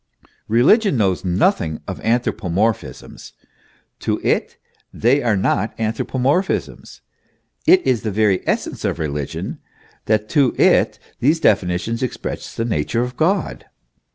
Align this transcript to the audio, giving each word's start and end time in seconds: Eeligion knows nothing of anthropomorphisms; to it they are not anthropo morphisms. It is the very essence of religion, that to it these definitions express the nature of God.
Eeligion 0.49 0.95
knows 0.95 1.23
nothing 1.23 1.79
of 1.87 1.99
anthropomorphisms; 2.01 3.33
to 3.99 4.19
it 4.23 4.57
they 4.91 5.21
are 5.21 5.37
not 5.37 5.77
anthropo 5.77 6.19
morphisms. 6.19 7.01
It 7.67 7.85
is 7.85 8.01
the 8.01 8.09
very 8.09 8.41
essence 8.47 8.83
of 8.83 8.97
religion, 8.97 9.59
that 10.05 10.27
to 10.29 10.55
it 10.57 10.97
these 11.19 11.39
definitions 11.39 12.01
express 12.01 12.55
the 12.55 12.65
nature 12.65 13.03
of 13.03 13.15
God. 13.15 13.65